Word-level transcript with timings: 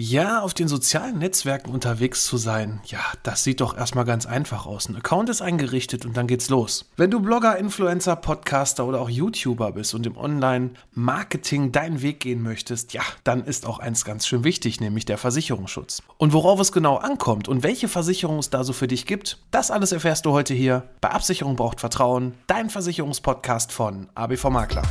Ja, 0.00 0.42
auf 0.42 0.54
den 0.54 0.68
sozialen 0.68 1.18
Netzwerken 1.18 1.72
unterwegs 1.72 2.24
zu 2.24 2.36
sein, 2.36 2.78
ja, 2.84 3.00
das 3.24 3.42
sieht 3.42 3.60
doch 3.60 3.76
erstmal 3.76 4.04
ganz 4.04 4.26
einfach 4.26 4.64
aus. 4.64 4.88
Ein 4.88 4.94
Account 4.94 5.28
ist 5.28 5.42
eingerichtet 5.42 6.06
und 6.06 6.16
dann 6.16 6.28
geht's 6.28 6.48
los. 6.48 6.88
Wenn 6.96 7.10
du 7.10 7.18
Blogger, 7.18 7.58
Influencer, 7.58 8.14
Podcaster 8.14 8.86
oder 8.86 9.00
auch 9.00 9.10
YouTuber 9.10 9.72
bist 9.72 9.96
und 9.96 10.06
im 10.06 10.16
Online-Marketing 10.16 11.72
deinen 11.72 12.00
Weg 12.00 12.20
gehen 12.20 12.44
möchtest, 12.44 12.92
ja, 12.92 13.02
dann 13.24 13.42
ist 13.42 13.66
auch 13.66 13.80
eins 13.80 14.04
ganz 14.04 14.28
schön 14.28 14.44
wichtig, 14.44 14.80
nämlich 14.80 15.04
der 15.04 15.18
Versicherungsschutz. 15.18 16.00
Und 16.16 16.32
worauf 16.32 16.60
es 16.60 16.70
genau 16.70 16.98
ankommt 16.98 17.48
und 17.48 17.64
welche 17.64 17.88
Versicherung 17.88 18.38
es 18.38 18.50
da 18.50 18.62
so 18.62 18.72
für 18.72 18.86
dich 18.86 19.04
gibt, 19.04 19.38
das 19.50 19.72
alles 19.72 19.90
erfährst 19.90 20.26
du 20.26 20.30
heute 20.30 20.54
hier 20.54 20.84
bei 21.00 21.10
Absicherung 21.10 21.56
braucht 21.56 21.80
Vertrauen, 21.80 22.34
dein 22.46 22.70
Versicherungspodcast 22.70 23.72
von 23.72 24.06
ABV 24.14 24.44
Makler. 24.44 24.82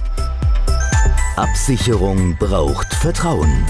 Absicherung 1.37 2.35
braucht 2.37 2.93
Vertrauen. 2.93 3.65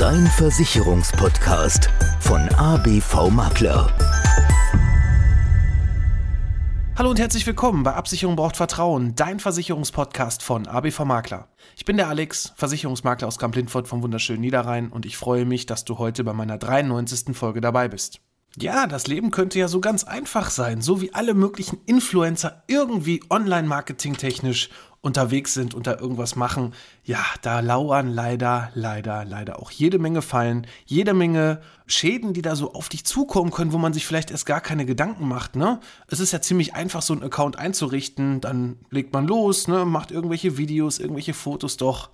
Dein 0.00 0.26
Versicherungspodcast 0.28 1.90
von 2.20 2.40
ABV 2.54 3.28
Makler. 3.28 3.94
Hallo 6.96 7.10
und 7.10 7.18
herzlich 7.18 7.46
willkommen 7.46 7.82
bei 7.82 7.92
Absicherung 7.92 8.34
braucht 8.34 8.56
Vertrauen, 8.56 9.14
dein 9.14 9.40
Versicherungspodcast 9.40 10.42
von 10.42 10.66
ABV 10.66 11.00
Makler. 11.00 11.48
Ich 11.76 11.84
bin 11.84 11.98
der 11.98 12.08
Alex, 12.08 12.54
Versicherungsmakler 12.56 13.28
aus 13.28 13.36
Kamp-Lindfort 13.36 13.88
vom 13.88 14.02
wunderschönen 14.02 14.40
Niederrhein 14.40 14.88
und 14.88 15.04
ich 15.04 15.18
freue 15.18 15.44
mich, 15.44 15.66
dass 15.66 15.84
du 15.84 15.98
heute 15.98 16.24
bei 16.24 16.32
meiner 16.32 16.56
93. 16.56 17.36
Folge 17.36 17.60
dabei 17.60 17.88
bist. 17.88 18.22
Ja, 18.56 18.86
das 18.86 19.06
Leben 19.06 19.30
könnte 19.30 19.58
ja 19.58 19.68
so 19.68 19.80
ganz 19.80 20.04
einfach 20.04 20.50
sein, 20.50 20.80
so 20.80 21.02
wie 21.02 21.12
alle 21.12 21.34
möglichen 21.34 21.78
Influencer 21.84 22.64
irgendwie 22.66 23.22
online-marketing 23.28 24.16
technisch 24.16 24.70
unterwegs 25.02 25.54
sind 25.54 25.74
und 25.74 25.86
da 25.86 25.96
irgendwas 25.96 26.36
machen, 26.36 26.74
ja, 27.04 27.24
da 27.40 27.60
lauern 27.60 28.08
leider, 28.08 28.70
leider, 28.74 29.24
leider 29.24 29.58
auch 29.58 29.70
jede 29.70 29.98
Menge 29.98 30.20
Fallen, 30.20 30.66
jede 30.84 31.14
Menge 31.14 31.62
Schäden, 31.86 32.34
die 32.34 32.42
da 32.42 32.54
so 32.54 32.74
auf 32.74 32.88
dich 32.90 33.04
zukommen 33.04 33.50
können, 33.50 33.72
wo 33.72 33.78
man 33.78 33.94
sich 33.94 34.06
vielleicht 34.06 34.30
erst 34.30 34.44
gar 34.44 34.60
keine 34.60 34.84
Gedanken 34.84 35.26
macht, 35.26 35.56
ne? 35.56 35.80
Es 36.06 36.20
ist 36.20 36.32
ja 36.32 36.42
ziemlich 36.42 36.74
einfach, 36.74 37.02
so 37.02 37.14
einen 37.14 37.22
Account 37.22 37.58
einzurichten, 37.58 38.40
dann 38.40 38.76
legt 38.90 39.12
man 39.12 39.26
los, 39.26 39.68
ne, 39.68 39.86
macht 39.86 40.10
irgendwelche 40.10 40.58
Videos, 40.58 40.98
irgendwelche 40.98 41.34
Fotos 41.34 41.78
doch. 41.78 42.10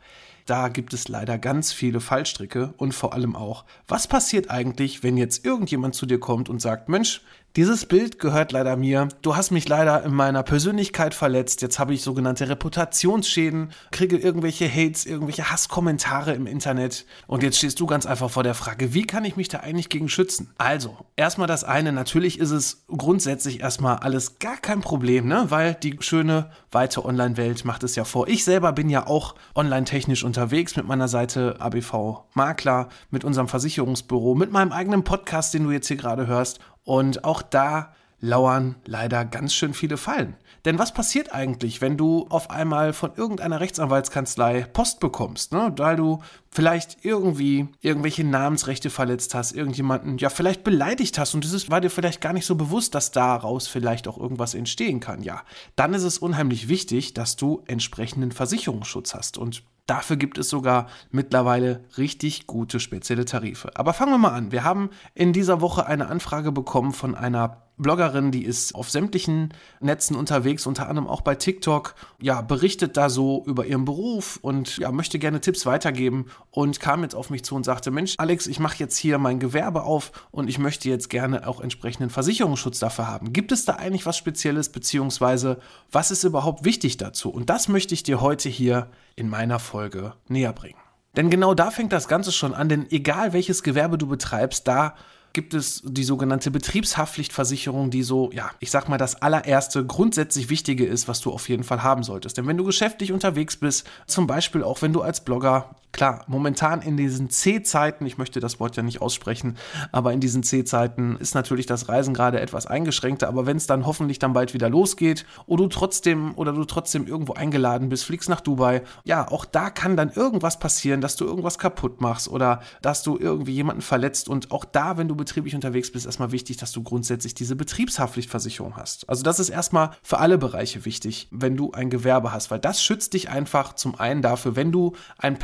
Da 0.47 0.69
gibt 0.69 0.95
es 0.95 1.09
leider 1.09 1.39
ganz 1.39 1.73
viele 1.73 2.01
Fallstricke 2.01 2.73
und 2.77 2.95
vor 2.95 3.15
allem 3.15 3.35
auch, 3.35 3.65
was 3.89 4.07
passiert 4.07 4.49
eigentlich, 4.49 5.03
wenn 5.03 5.17
jetzt 5.17 5.45
irgendjemand 5.45 5.97
zu 5.97 6.07
dir 6.07 6.21
kommt 6.21 6.49
und 6.49 6.63
sagt, 6.63 6.89
Mensch, 6.89 7.23
dieses 7.57 7.87
Bild 7.87 8.19
gehört 8.19 8.53
leider 8.53 8.77
mir. 8.77 9.09
Du 9.23 9.35
hast 9.35 9.51
mich 9.51 9.67
leider 9.67 10.05
in 10.05 10.13
meiner 10.13 10.43
Persönlichkeit 10.43 11.15
verletzt. 11.15 11.63
Jetzt 11.63 11.79
habe 11.79 11.95
ich 11.95 12.03
sogenannte 12.03 12.51
Reputationsschäden, 12.51 13.73
kriege 13.91 14.19
irgendwelche 14.19 14.69
Hates, 14.69 15.07
irgendwelche 15.07 15.51
Hasskommentare 15.51 16.35
im 16.35 16.47
Internet. 16.47 17.07
Und 17.27 17.43
jetzt 17.43 17.57
stehst 17.57 17.81
du 17.81 17.87
ganz 17.87 18.05
einfach 18.05 18.31
vor 18.31 18.43
der 18.43 18.53
Frage, 18.53 18.93
wie 18.93 19.07
kann 19.07 19.25
ich 19.25 19.37
mich 19.37 19.49
da 19.49 19.61
eigentlich 19.61 19.89
gegen 19.89 20.11
schützen? 20.11 20.53
Also, 20.59 20.99
erstmal 21.17 21.47
das 21.47 21.65
eine. 21.65 21.93
Natürlich 21.93 22.39
ist 22.39 22.51
es 22.51 22.85
grundsätzlich 22.89 23.61
erstmal 23.61 23.97
alles 23.97 24.39
gar 24.39 24.59
kein 24.59 24.83
Problem, 24.83 25.27
ne? 25.27 25.47
Weil 25.49 25.75
die 25.75 25.97
schöne, 26.01 26.51
weite 26.71 27.07
Online-Welt 27.07 27.65
macht 27.65 27.85
es 27.85 27.97
ja 27.97 28.05
vor. 28.05 28.29
Ich 28.29 28.45
selber 28.45 28.73
bin 28.73 28.91
ja 28.91 29.07
auch 29.07 29.35
online-technisch 29.55 30.25
unterwegs 30.25 30.77
mit 30.77 30.87
meiner 30.87 31.09
Seite 31.09 31.57
ABV 31.59 32.25
Makler, 32.35 32.91
mit 33.11 33.25
unserem 33.25 33.49
Versicherungsbüro, 33.49 34.35
mit 34.35 34.53
meinem 34.53 34.73
eigenen 34.73 35.05
Podcast, 35.05 35.55
den 35.55 35.65
du 35.65 35.71
jetzt 35.71 35.89
hier 35.89 35.97
gerade 35.97 36.27
hörst. 36.27 36.61
Und 36.87 37.25
auch 37.25 37.43
da 37.43 37.93
lauern 38.27 38.77
leider 38.85 39.25
ganz 39.25 39.55
schön 39.55 39.73
viele 39.73 39.97
Fallen. 39.97 40.37
Denn 40.65 40.79
was 40.79 40.93
passiert 40.93 41.33
eigentlich, 41.33 41.81
wenn 41.81 41.97
du 41.97 42.27
auf 42.29 42.51
einmal 42.51 42.93
von 42.93 43.13
irgendeiner 43.15 43.61
Rechtsanwaltskanzlei 43.61 44.63
Post 44.63 44.99
bekommst, 44.99 45.53
ne? 45.53 45.73
weil 45.77 45.97
du 45.97 46.19
vielleicht 46.51 47.05
irgendwie 47.05 47.69
irgendwelche 47.81 48.25
Namensrechte 48.25 48.91
verletzt 48.91 49.35
hast, 49.35 49.53
irgendjemanden 49.53 50.19
ja 50.19 50.29
vielleicht 50.29 50.65
beleidigt 50.65 51.19
hast 51.19 51.35
und 51.35 51.45
es 51.45 51.71
war 51.71 51.81
dir 51.81 51.91
vielleicht 51.91 52.21
gar 52.21 52.33
nicht 52.33 52.47
so 52.47 52.57
bewusst, 52.57 52.97
dass 52.97 53.13
daraus 53.13 53.69
vielleicht 53.69 54.09
auch 54.09 54.19
irgendwas 54.19 54.55
entstehen 54.55 54.99
kann. 54.99 55.23
Ja, 55.23 55.43
dann 55.77 55.95
ist 55.95 56.03
es 56.03 56.19
unheimlich 56.19 56.69
wichtig, 56.69 57.15
dass 57.15 57.37
du 57.37 57.63
entsprechenden 57.67 58.33
Versicherungsschutz 58.33 59.15
hast 59.15 59.39
und 59.39 59.63
Dafür 59.87 60.17
gibt 60.17 60.37
es 60.37 60.49
sogar 60.49 60.89
mittlerweile 61.13 61.85
richtig 61.97 62.49
gute 62.49 62.81
spezielle 62.81 63.25
Tarife. 63.25 63.71
Aber 63.77 63.95
fangen 63.95 64.11
wir 64.11 64.19
mal 64.19 64.33
an. 64.33 64.51
Wir 64.51 64.65
haben 64.65 64.91
in 65.15 65.33
dieser 65.33 65.61
Woche 65.61 65.87
eine 65.87 66.09
Anfrage 66.09 66.51
bekommen 66.51 66.93
von 66.93 67.15
einer 67.15 67.66
Bloggerin, 67.79 68.31
die 68.31 68.45
ist 68.45 68.75
auf 68.75 68.91
sämtlichen 68.91 69.53
Netzen 69.81 70.17
unterwegs, 70.17 70.67
unter 70.67 70.89
anderem 70.89 71.07
auch 71.07 71.21
bei 71.21 71.35
TikTok, 71.35 71.95
ja, 72.21 72.41
berichtet 72.41 72.97
da 72.97 73.11
so 73.11 73.45
über 73.47 73.67
ihren 73.67 73.85
Beruf 73.85 74.39
und 74.41 74.79
ja, 74.79 74.91
möchte 74.91 75.19
gerne 75.19 75.41
Tipps 75.41 75.67
weitergeben 75.67 76.27
und 76.51 76.81
kam 76.81 77.03
jetzt 77.03 77.15
auf 77.15 77.29
mich 77.29 77.45
zu 77.45 77.55
und 77.55 77.65
sagte, 77.65 77.91
Mensch, 77.91 78.15
Alex, 78.17 78.47
ich 78.47 78.61
mache 78.61 78.79
jetzt 78.79 78.97
hier 78.97 79.19
mein 79.19 79.39
Gewerbe 79.41 79.83
auf 79.83 80.13
und 80.31 80.49
ich 80.49 80.59
möchte 80.59 80.89
jetzt 80.89 81.11
gerne 81.11 81.47
auch 81.47 81.61
entsprechenden 81.61 82.09
Versicherungsschutz 82.09 82.79
dafür 82.79 83.09
haben. 83.09 83.35
Gibt 83.35 83.53
es 83.53 83.67
da 83.67 83.75
eigentlich 83.75 84.07
was 84.07 84.17
Spezielles, 84.17 84.71
beziehungsweise 84.71 85.59
was 85.93 86.11
ist 86.11 86.25
überhaupt 86.25 86.65
wichtig 86.65 86.97
dazu? 86.97 87.29
Und 87.31 87.51
das 87.51 87.69
möchte 87.69 87.93
ich 87.93 88.03
dir 88.03 88.23
heute 88.23 88.49
hier 88.49 88.91
in 89.17 89.29
meiner 89.29 89.59
Folge 89.59 90.15
näher 90.29 90.55
bringen. 90.55 90.79
Denn 91.17 91.31
genau 91.31 91.55
da 91.55 91.71
fängt 91.71 91.93
das 91.93 92.09
Ganze 92.09 92.31
schon 92.31 92.55
an, 92.55 92.69
denn 92.69 92.91
egal 92.91 93.33
welches 93.33 93.63
Gewerbe 93.63 93.97
du 93.97 94.07
betreibst, 94.07 94.69
da 94.69 94.95
gibt 95.37 95.53
es 95.53 95.83
die 95.85 96.03
sogenannte 96.03 96.51
Betriebshaftpflichtversicherung, 96.51 97.91
die 97.91 98.03
so, 98.03 98.31
ja, 98.33 98.53
ich 98.59 98.71
sag 98.71 98.89
mal, 98.89 98.97
das 98.97 99.21
allererste 99.21 99.85
grundsätzlich 99.85 100.49
Wichtige 100.49 100.87
ist, 100.87 101.09
was 101.09 101.21
du 101.21 101.31
auf 101.31 101.51
jeden 101.51 101.63
Fall 101.63 101.83
haben 101.83 102.03
solltest. 102.05 102.39
Denn 102.39 102.47
wenn 102.47 102.57
du 102.57 102.65
geschäftlich 102.65 103.13
unterwegs 103.13 103.59
bist, 103.59 103.87
zum 104.07 104.27
Beispiel 104.27 104.63
auch 104.63 104.81
wenn 104.81 104.95
du 104.95 105.03
als 105.03 105.23
Blogger 105.23 105.77
Klar, 105.97 106.25
momentan 106.27 106.83
in 106.83 106.99
diesen 106.99 107.31
C-Zeiten, 107.31 108.05
ich 108.05 108.19
möchte 108.19 108.39
das 108.39 108.61
Wort 108.61 108.77
ja 108.77 108.83
nicht 108.83 109.01
aussprechen, 109.01 109.57
aber 109.93 110.13
in 110.13 110.21
diesen 110.21 110.43
C-Zeiten 110.43 111.17
ist 111.17 111.35
natürlich 111.35 111.65
das 111.65 111.89
Reisen 111.89 112.13
gerade 112.13 112.39
etwas 112.39 112.67
eingeschränkter, 112.67 113.29
aber 113.29 113.47
wenn 113.47 113.57
es 113.57 113.67
dann 113.67 113.87
hoffentlich 113.87 114.19
dann 114.19 114.35
bald 114.35 114.53
wieder 114.53 114.69
losgeht 114.69 115.25
oder 115.47 115.63
du 115.63 115.69
trotzdem 115.71 116.35
oder 116.35 116.53
du 116.53 116.67
trotzdem 116.67 117.07
irgendwo 117.07 117.33
eingeladen 117.33 117.89
bist, 117.89 118.05
fliegst 118.05 118.29
nach 118.29 118.43
Dubai, 118.43 118.83
ja, 119.05 119.27
auch 119.27 119.47
da 119.47 119.71
kann 119.71 119.97
dann 119.97 120.11
irgendwas 120.11 120.59
passieren, 120.59 121.01
dass 121.01 121.17
du 121.17 121.25
irgendwas 121.25 121.59
kaputt 121.59 122.03
machst 122.03 122.29
oder 122.29 122.61
dass 122.83 123.03
du 123.03 123.17
irgendwie 123.19 123.55
jemanden 123.55 123.81
verletzt 123.81 124.29
und 124.29 124.51
auch 124.51 124.67
da, 124.67 124.99
wenn 124.99 125.09
du 125.09 125.15
betrieblich 125.15 125.55
unterwegs 125.55 125.91
bist, 125.91 126.05
erstmal 126.05 126.31
wichtig, 126.31 126.59
dass 126.59 126.73
du 126.73 126.83
grundsätzlich 126.83 127.33
diese 127.33 127.57
Betriebshaftpflichtversicherung 127.57 128.77
hast. 128.77 129.09
Also 129.09 129.23
das 129.23 129.39
ist 129.39 129.49
erstmal 129.49 129.93
für 130.03 130.19
alle 130.19 130.37
Bereiche 130.37 130.85
wichtig, 130.85 131.29
wenn 131.31 131.57
du 131.57 131.73
ein 131.73 131.89
Gewerbe 131.89 132.33
hast, 132.33 132.51
weil 132.51 132.59
das 132.59 132.83
schützt 132.83 133.15
dich 133.15 133.31
einfach 133.31 133.73
zum 133.73 133.99
einen 133.99 134.21
dafür, 134.21 134.57
wenn 134.57 134.73
du 134.73 134.93
eine 135.17 135.37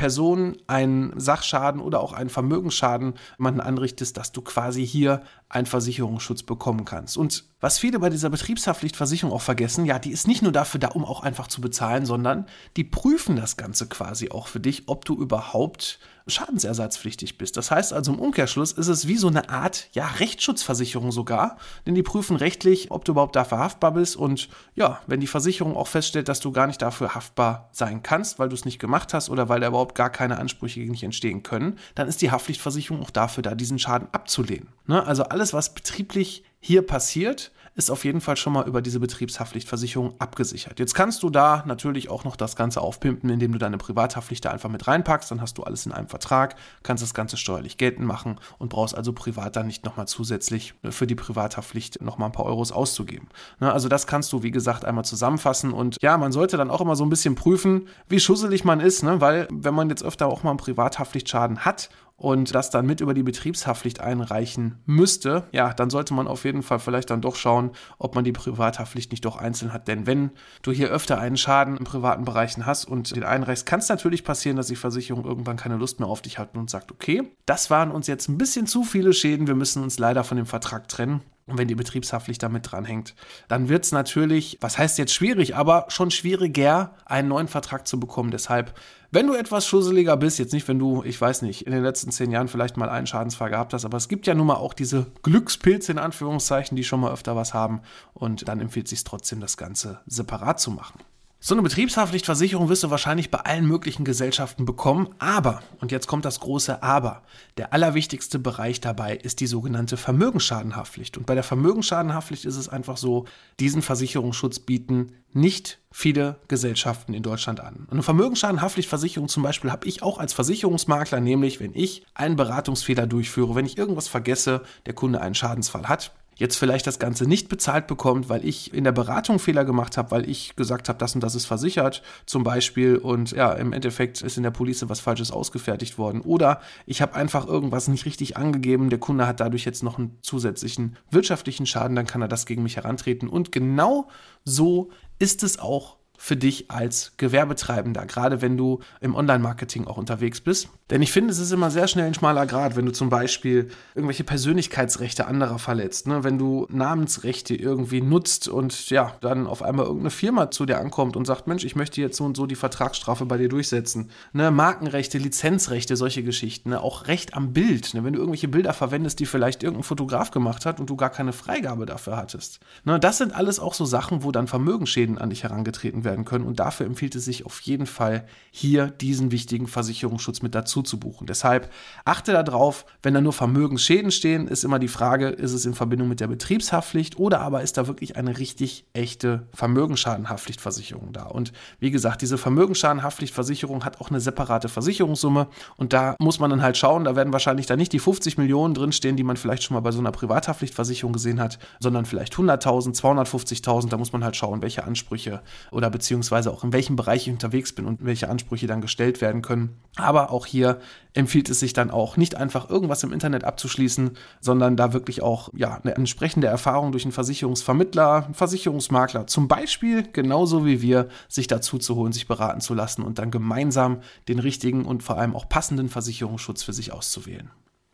Person 0.43 0.57
einen 0.67 1.19
Sachschaden 1.19 1.81
oder 1.81 2.01
auch 2.01 2.13
einen 2.13 2.29
Vermögensschaden 2.29 3.15
jemanden 3.37 3.61
anrichtest, 3.61 4.17
dass 4.17 4.31
du 4.31 4.41
quasi 4.41 4.85
hier 4.85 5.21
einen 5.53 5.67
Versicherungsschutz 5.67 6.43
bekommen 6.43 6.83
kannst. 6.83 7.17
Und 7.17 7.45
was 7.61 7.79
viele 7.79 7.99
bei 7.99 8.09
dieser 8.09 8.29
Betriebshaftpflichtversicherung 8.29 9.33
auch 9.33 9.41
vergessen, 9.41 9.85
ja, 9.85 9.99
die 9.99 10.11
ist 10.11 10.27
nicht 10.27 10.41
nur 10.41 10.51
dafür 10.51 10.79
da, 10.79 10.89
um 10.89 11.05
auch 11.05 11.21
einfach 11.21 11.47
zu 11.47 11.61
bezahlen, 11.61 12.05
sondern 12.05 12.47
die 12.75 12.83
prüfen 12.83 13.35
das 13.35 13.55
Ganze 13.55 13.87
quasi 13.87 14.31
auch 14.31 14.47
für 14.47 14.59
dich, 14.59 14.83
ob 14.87 15.05
du 15.05 15.15
überhaupt 15.15 15.99
schadensersatzpflichtig 16.27 17.37
bist. 17.37 17.57
Das 17.57 17.69
heißt 17.69 17.91
also 17.91 18.13
im 18.13 18.19
Umkehrschluss 18.19 18.71
ist 18.71 18.87
es 18.87 19.07
wie 19.07 19.17
so 19.17 19.27
eine 19.27 19.49
Art, 19.49 19.89
ja, 19.91 20.07
Rechtsschutzversicherung 20.07 21.11
sogar, 21.11 21.57
denn 21.85 21.95
die 21.95 22.03
prüfen 22.03 22.37
rechtlich, 22.37 22.91
ob 22.91 23.03
du 23.03 23.11
überhaupt 23.11 23.35
dafür 23.35 23.59
haftbar 23.59 23.91
bist 23.91 24.15
und 24.15 24.47
ja, 24.75 25.01
wenn 25.05 25.19
die 25.19 25.27
Versicherung 25.27 25.75
auch 25.75 25.87
feststellt, 25.87 26.29
dass 26.29 26.39
du 26.39 26.51
gar 26.51 26.67
nicht 26.67 26.81
dafür 26.81 27.13
haftbar 27.13 27.69
sein 27.71 28.03
kannst, 28.03 28.39
weil 28.39 28.47
du 28.47 28.55
es 28.55 28.63
nicht 28.63 28.79
gemacht 28.79 29.13
hast 29.13 29.29
oder 29.29 29.49
weil 29.49 29.59
da 29.59 29.67
überhaupt 29.67 29.95
gar 29.95 30.09
keine 30.09 30.37
Ansprüche 30.37 30.79
gegen 30.79 30.93
dich 30.93 31.03
entstehen 31.03 31.43
können, 31.43 31.77
dann 31.95 32.07
ist 32.07 32.21
die 32.21 32.31
Haftpflichtversicherung 32.31 33.01
auch 33.01 33.11
dafür 33.11 33.43
da, 33.43 33.53
diesen 33.53 33.79
Schaden 33.79 34.07
abzulehnen. 34.13 34.69
Ne? 34.87 35.05
Also 35.05 35.23
alles, 35.23 35.42
was 35.51 35.73
betrieblich 35.73 36.43
hier 36.63 36.81
passiert, 36.81 37.51
ist 37.75 37.89
auf 37.89 38.05
jeden 38.05 38.21
Fall 38.21 38.37
schon 38.37 38.53
mal 38.53 38.67
über 38.67 38.81
diese 38.81 38.99
Betriebshaftpflichtversicherung 38.99 40.13
abgesichert. 40.19 40.79
Jetzt 40.79 40.93
kannst 40.93 41.23
du 41.23 41.29
da 41.29 41.63
natürlich 41.65 42.09
auch 42.09 42.23
noch 42.23 42.35
das 42.35 42.55
Ganze 42.55 42.81
aufpimpen, 42.81 43.29
indem 43.29 43.51
du 43.51 43.57
deine 43.57 43.77
Privathaftpflicht 43.77 44.45
da 44.45 44.51
einfach 44.51 44.69
mit 44.69 44.87
reinpackst. 44.87 45.29
Dann 45.31 45.41
hast 45.41 45.57
du 45.57 45.63
alles 45.63 45.85
in 45.85 45.91
einem 45.91 46.07
Vertrag, 46.07 46.55
kannst 46.83 47.03
das 47.03 47.13
Ganze 47.13 47.35
steuerlich 47.35 47.77
geltend 47.77 48.07
machen 48.07 48.39
und 48.59 48.69
brauchst 48.69 48.95
also 48.95 49.11
privat 49.11 49.55
dann 49.55 49.67
nicht 49.67 49.83
nochmal 49.85 50.07
zusätzlich 50.07 50.73
für 50.89 51.07
die 51.07 51.15
Privathaftpflicht 51.15 52.01
nochmal 52.01 52.29
ein 52.29 52.33
paar 52.33 52.45
Euros 52.45 52.71
auszugeben. 52.71 53.27
Ne, 53.59 53.73
also 53.73 53.89
das 53.89 54.07
kannst 54.07 54.31
du, 54.31 54.43
wie 54.43 54.51
gesagt, 54.51 54.85
einmal 54.85 55.03
zusammenfassen 55.03 55.73
und 55.73 55.97
ja, 56.01 56.17
man 56.17 56.31
sollte 56.31 56.57
dann 56.57 56.69
auch 56.69 56.81
immer 56.81 56.95
so 56.95 57.03
ein 57.03 57.09
bisschen 57.09 57.35
prüfen, 57.35 57.87
wie 58.07 58.19
schusselig 58.19 58.63
man 58.63 58.79
ist, 58.79 59.03
ne? 59.03 59.19
weil 59.19 59.47
wenn 59.51 59.73
man 59.73 59.89
jetzt 59.89 60.03
öfter 60.03 60.27
auch 60.27 60.43
mal 60.43 60.51
einen 60.51 60.57
Privathaftpflichtschaden 60.57 61.65
hat 61.65 61.89
und 62.17 62.53
das 62.53 62.69
dann 62.69 62.85
mit 62.85 63.01
über 63.01 63.13
die 63.13 63.23
Betriebshaftpflicht 63.23 63.99
einreichen 63.99 64.79
müsste, 64.85 65.43
ja, 65.51 65.73
dann 65.73 65.89
sollte 65.89 66.13
man 66.13 66.27
auf 66.27 66.45
jeden 66.45 66.52
Fall 66.61 66.79
vielleicht 66.79 67.09
dann 67.09 67.21
doch 67.21 67.35
schauen, 67.35 67.71
ob 67.97 68.13
man 68.13 68.23
die 68.23 68.31
Privathaftpflicht 68.31 69.11
nicht 69.11 69.25
doch 69.25 69.37
einzeln 69.37 69.73
hat. 69.73 69.87
Denn 69.87 70.05
wenn 70.05 70.31
du 70.61 70.71
hier 70.71 70.89
öfter 70.89 71.19
einen 71.19 71.37
Schaden 71.37 71.77
im 71.77 71.85
privaten 71.85 72.25
Bereichen 72.25 72.65
hast 72.65 72.85
und 72.85 73.15
den 73.15 73.23
einreichst, 73.23 73.65
kann 73.65 73.79
es 73.79 73.89
natürlich 73.89 74.23
passieren, 74.23 74.57
dass 74.57 74.67
die 74.67 74.75
Versicherung 74.75 75.25
irgendwann 75.25 75.57
keine 75.57 75.77
Lust 75.77 75.99
mehr 75.99 76.09
auf 76.09 76.21
dich 76.21 76.37
hat 76.37 76.55
und 76.55 76.69
sagt, 76.69 76.91
okay, 76.91 77.23
das 77.45 77.69
waren 77.69 77.89
uns 77.89 78.07
jetzt 78.07 78.27
ein 78.29 78.37
bisschen 78.37 78.67
zu 78.67 78.83
viele 78.83 79.13
Schäden, 79.13 79.47
wir 79.47 79.55
müssen 79.55 79.81
uns 79.81 79.97
leider 79.97 80.23
von 80.23 80.37
dem 80.37 80.45
Vertrag 80.45 80.87
trennen. 80.87 81.21
Und 81.45 81.57
wenn 81.57 81.67
die 81.67 81.75
Betriebshaftpflicht 81.75 82.41
damit 82.41 82.71
dranhängt, 82.71 83.15
dann 83.49 83.67
wird 83.67 83.83
es 83.83 83.91
natürlich, 83.91 84.57
was 84.61 84.77
heißt 84.77 84.97
jetzt 84.97 85.13
schwierig, 85.13 85.55
aber 85.57 85.85
schon 85.89 86.09
schwieriger, 86.09 86.95
einen 87.05 87.27
neuen 87.27 87.49
Vertrag 87.49 87.85
zu 87.85 87.99
bekommen. 87.99 88.31
Deshalb, 88.31 88.73
wenn 89.13 89.27
du 89.27 89.35
etwas 89.35 89.67
schusseliger 89.67 90.17
bist, 90.17 90.39
jetzt 90.39 90.53
nicht, 90.53 90.67
wenn 90.67 90.79
du, 90.79 91.03
ich 91.03 91.19
weiß 91.21 91.43
nicht, 91.43 91.67
in 91.67 91.71
den 91.71 91.83
letzten 91.83 92.11
zehn 92.11 92.31
Jahren 92.31 92.47
vielleicht 92.47 92.77
mal 92.77 92.89
einen 92.89 93.05
Schadensfall 93.05 93.51
gehabt 93.51 93.73
hast, 93.73 93.85
aber 93.85 93.97
es 93.97 94.07
gibt 94.07 94.25
ja 94.25 94.33
nun 94.33 94.47
mal 94.47 94.55
auch 94.55 94.73
diese 94.73 95.05
Glückspilze 95.21 95.91
in 95.91 95.99
Anführungszeichen, 95.99 96.75
die 96.75 96.83
schon 96.83 96.99
mal 96.99 97.13
öfter 97.13 97.35
was 97.35 97.53
haben. 97.53 97.81
Und 98.13 98.47
dann 98.47 98.59
empfiehlt 98.59 98.87
es 98.87 98.89
sich 98.89 99.03
trotzdem, 99.03 99.39
das 99.39 99.55
Ganze 99.55 99.99
separat 100.07 100.59
zu 100.59 100.71
machen. 100.71 100.99
So 101.45 101.55
eine 101.55 101.61
Betriebshaftpflichtversicherung 101.61 102.69
wirst 102.69 102.85
du 102.85 102.89
wahrscheinlich 102.89 103.29
bei 103.29 103.39
allen 103.39 103.67
möglichen 103.67 104.05
Gesellschaften 104.05 104.63
bekommen, 104.63 105.09
aber, 105.19 105.61
und 105.81 105.91
jetzt 105.91 106.07
kommt 106.07 106.23
das 106.23 106.39
große 106.39 106.81
Aber, 106.81 107.21
der 107.57 107.73
allerwichtigste 107.73 108.39
Bereich 108.39 108.79
dabei 108.79 109.17
ist 109.17 109.41
die 109.41 109.47
sogenannte 109.47 109.97
Vermögensschadenhaftpflicht. 109.97 111.17
Und 111.17 111.25
bei 111.25 111.35
der 111.35 111.43
Vermögensschadenhaftpflicht 111.43 112.45
ist 112.45 112.55
es 112.55 112.69
einfach 112.69 112.95
so, 112.95 113.25
diesen 113.59 113.81
Versicherungsschutz 113.81 114.59
bieten 114.59 115.17
nicht 115.33 115.79
viele 115.91 116.39
Gesellschaften 116.47 117.13
in 117.13 117.23
Deutschland 117.23 117.59
an. 117.59 117.89
Eine 117.91 118.03
Vermögensschadenhaftpflichtversicherung 118.03 119.27
zum 119.27 119.43
Beispiel 119.43 119.69
habe 119.69 119.85
ich 119.85 120.01
auch 120.01 120.19
als 120.19 120.31
Versicherungsmakler, 120.31 121.19
nämlich 121.19 121.59
wenn 121.59 121.75
ich 121.75 122.05
einen 122.13 122.37
Beratungsfehler 122.37 123.05
durchführe, 123.05 123.53
wenn 123.53 123.65
ich 123.65 123.77
irgendwas 123.77 124.07
vergesse, 124.07 124.61
der 124.85 124.93
Kunde 124.93 125.19
einen 125.19 125.35
Schadensfall 125.35 125.89
hat, 125.89 126.13
jetzt 126.35 126.57
vielleicht 126.57 126.87
das 126.87 126.99
Ganze 126.99 127.27
nicht 127.27 127.49
bezahlt 127.49 127.87
bekommt, 127.87 128.29
weil 128.29 128.45
ich 128.45 128.73
in 128.73 128.83
der 128.83 128.91
Beratung 128.91 129.39
Fehler 129.39 129.65
gemacht 129.65 129.97
habe, 129.97 130.11
weil 130.11 130.29
ich 130.29 130.55
gesagt 130.55 130.89
habe, 130.89 130.99
das 130.99 131.15
und 131.15 131.21
das 131.21 131.35
ist 131.35 131.45
versichert 131.45 132.01
zum 132.25 132.43
Beispiel 132.43 132.97
und 132.97 133.31
ja, 133.31 133.53
im 133.53 133.73
Endeffekt 133.73 134.21
ist 134.21 134.37
in 134.37 134.43
der 134.43 134.51
Police 134.51 134.87
was 134.87 134.99
Falsches 134.99 135.31
ausgefertigt 135.31 135.97
worden. 135.97 136.21
Oder 136.21 136.61
ich 136.85 137.01
habe 137.01 137.15
einfach 137.15 137.47
irgendwas 137.47 137.87
nicht 137.87 138.05
richtig 138.05 138.37
angegeben, 138.37 138.89
der 138.89 138.99
Kunde 138.99 139.27
hat 139.27 139.39
dadurch 139.39 139.65
jetzt 139.65 139.83
noch 139.83 139.97
einen 139.97 140.17
zusätzlichen 140.21 140.97
wirtschaftlichen 141.11 141.65
Schaden, 141.65 141.95
dann 141.95 142.07
kann 142.07 142.21
er 142.21 142.27
das 142.27 142.45
gegen 142.45 142.63
mich 142.63 142.77
herantreten. 142.77 143.27
Und 143.29 143.51
genau 143.51 144.07
so 144.43 144.89
ist 145.19 145.43
es 145.43 145.59
auch 145.59 145.97
für 146.17 146.37
dich 146.37 146.71
als 146.71 147.13
Gewerbetreibender, 147.17 148.05
gerade 148.05 148.41
wenn 148.41 148.55
du 148.55 148.79
im 149.01 149.15
Online-Marketing 149.15 149.87
auch 149.87 149.97
unterwegs 149.97 150.41
bist. 150.41 150.69
Denn 150.89 151.01
ich 151.01 151.11
finde, 151.11 151.31
es 151.31 151.39
ist 151.39 151.51
immer 151.51 151.71
sehr 151.71 151.87
schnell 151.87 152.05
ein 152.05 152.13
schmaler 152.13 152.45
Grad, 152.45 152.75
wenn 152.75 152.85
du 152.85 152.91
zum 152.91 153.09
Beispiel 153.09 153.69
irgendwelche 153.95 154.23
Persönlichkeitsrechte 154.23 155.25
anderer 155.25 155.57
verletzt, 155.57 156.07
ne? 156.07 156.23
wenn 156.23 156.37
du 156.37 156.67
Namensrechte 156.69 157.55
irgendwie 157.55 158.01
nutzt 158.01 158.47
und 158.47 158.89
ja, 158.89 159.15
dann 159.21 159.47
auf 159.47 159.63
einmal 159.63 159.85
irgendeine 159.85 160.11
Firma 160.11 160.51
zu 160.51 160.65
dir 160.65 160.79
ankommt 160.79 161.15
und 161.15 161.25
sagt, 161.25 161.47
Mensch, 161.47 161.63
ich 161.65 161.75
möchte 161.75 161.99
jetzt 161.99 162.17
so 162.17 162.25
und 162.25 162.37
so 162.37 162.45
die 162.45 162.55
Vertragsstrafe 162.55 163.25
bei 163.25 163.37
dir 163.37 163.49
durchsetzen. 163.49 164.11
Ne? 164.33 164.51
Markenrechte, 164.51 165.17
Lizenzrechte, 165.17 165.95
solche 165.95 166.23
Geschichten, 166.23 166.69
ne? 166.69 166.81
auch 166.81 167.07
Recht 167.07 167.33
am 167.33 167.53
Bild, 167.53 167.93
ne? 167.95 168.03
wenn 168.03 168.13
du 168.13 168.19
irgendwelche 168.19 168.49
Bilder 168.49 168.73
verwendest, 168.73 169.19
die 169.19 169.25
vielleicht 169.25 169.63
irgendein 169.63 169.83
Fotograf 169.83 170.31
gemacht 170.31 170.65
hat 170.65 170.79
und 170.79 170.89
du 170.89 170.95
gar 170.95 171.09
keine 171.09 171.33
Freigabe 171.33 171.85
dafür 171.85 172.17
hattest. 172.17 172.59
Ne? 172.83 172.99
Das 172.99 173.17
sind 173.17 173.33
alles 173.33 173.59
auch 173.59 173.73
so 173.73 173.85
Sachen, 173.85 174.23
wo 174.23 174.31
dann 174.31 174.47
Vermögensschäden 174.47 175.17
an 175.17 175.31
dich 175.31 175.43
herangetreten 175.43 176.02
werden 176.03 176.25
können. 176.25 176.45
Und 176.45 176.59
dafür 176.59 176.85
empfiehlt 176.85 177.15
es 177.15 177.25
sich 177.25 177.45
auf 177.45 177.59
jeden 177.61 177.85
Fall, 177.85 178.25
hier 178.51 178.87
diesen 178.87 179.31
wichtigen 179.31 179.67
Versicherungsschutz 179.67 180.41
mit 180.41 180.55
dazu 180.55 180.81
zu 180.81 180.99
buchen. 180.99 181.27
Deshalb 181.27 181.71
achte 182.05 182.33
darauf, 182.33 182.85
wenn 183.01 183.13
da 183.13 183.21
nur 183.21 183.33
Vermögensschäden 183.33 184.11
stehen, 184.11 184.47
ist 184.47 184.63
immer 184.63 184.79
die 184.79 184.87
Frage, 184.87 185.29
ist 185.29 185.53
es 185.53 185.65
in 185.65 185.73
Verbindung 185.73 186.07
mit 186.07 186.19
der 186.19 186.27
Betriebshaftpflicht 186.27 187.17
oder 187.17 187.41
aber 187.41 187.61
ist 187.61 187.77
da 187.77 187.87
wirklich 187.87 188.15
eine 188.15 188.37
richtig 188.37 188.85
echte 188.93 189.47
Vermögensschadenhaftpflichtversicherung 189.53 191.13
da? 191.13 191.23
Und 191.23 191.51
wie 191.79 191.91
gesagt, 191.91 192.21
diese 192.21 192.37
Vermögensschadenhaftpflichtversicherung 192.37 193.85
hat 193.85 193.99
auch 194.01 194.09
eine 194.09 194.19
separate 194.19 194.69
Versicherungssumme 194.69 195.47
und 195.77 195.93
da 195.93 196.15
muss 196.19 196.39
man 196.39 196.49
dann 196.49 196.61
halt 196.61 196.77
schauen, 196.77 197.03
da 197.03 197.15
werden 197.15 197.33
wahrscheinlich 197.33 197.65
da 197.65 197.75
nicht 197.75 197.93
die 197.93 197.99
50 197.99 198.37
Millionen 198.37 198.73
drinstehen, 198.73 199.15
die 199.15 199.23
man 199.23 199.37
vielleicht 199.37 199.63
schon 199.63 199.75
mal 199.75 199.81
bei 199.81 199.91
so 199.91 199.99
einer 199.99 200.11
Privathaftpflichtversicherung 200.11 201.13
gesehen 201.13 201.39
hat, 201.39 201.59
sondern 201.79 202.05
vielleicht 202.05 202.33
100.000, 202.33 202.95
250.000, 202.99 203.89
da 203.89 203.97
muss 203.97 204.13
man 204.13 204.23
halt 204.23 204.35
schauen, 204.35 204.61
welche 204.61 204.83
Ansprüche 204.83 205.41
oder 205.71 205.89
beziehungsweise 205.93 206.51
auch 206.51 206.65
in 206.65 206.73
welchem 206.73 206.97
Bereich 206.97 207.27
ich 207.27 207.33
unterwegs 207.33 207.71
bin 207.71 207.85
und 207.85 208.03
welche 208.03 208.29
Ansprüche 208.29 208.67
dann 208.67 208.81
gestellt 208.81 209.21
werden 209.21 209.41
können. 209.41 209.77
Aber 209.95 210.31
auch 210.31 210.45
hier 210.45 210.79
empfiehlt 211.13 211.49
es 211.49 211.61
sich 211.61 211.71
dann 211.71 211.89
auch 211.89 212.17
nicht 212.17 212.35
einfach 212.35 212.69
irgendwas 212.69 213.03
im 213.03 213.13
Internet 213.13 213.45
abzuschließen, 213.45 214.11
sondern 214.41 214.75
da 214.75 214.91
wirklich 214.91 215.21
auch 215.21 215.49
ja, 215.55 215.79
eine 215.81 215.95
entsprechende 215.95 216.47
Erfahrung 216.47 216.91
durch 216.91 217.05
einen 217.05 217.13
Versicherungsvermittler, 217.13 218.25
einen 218.25 218.33
Versicherungsmakler 218.33 219.27
zum 219.27 219.47
Beispiel, 219.47 220.03
genauso 220.11 220.65
wie 220.65 220.81
wir, 220.81 221.07
sich 221.29 221.47
dazu 221.47 221.77
zu 221.77 221.95
holen, 221.95 222.11
sich 222.11 222.27
beraten 222.27 222.59
zu 222.59 222.73
lassen 222.73 223.03
und 223.03 223.19
dann 223.19 223.31
gemeinsam 223.31 224.01
den 224.27 224.39
richtigen 224.39 224.83
und 224.83 225.03
vor 225.03 225.17
allem 225.17 225.35
auch 225.35 225.47
passenden 225.47 225.87
Versicherungsschutz 225.87 226.63
für 226.63 226.73
sich 226.73 226.91
auszuwählen. 226.91 227.49